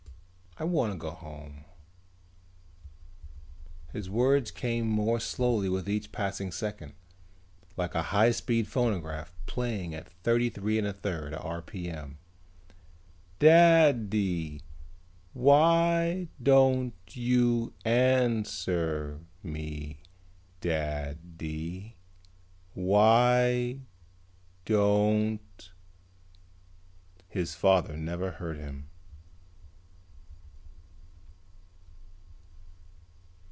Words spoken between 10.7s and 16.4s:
and a third r.p.m. "Dad dy why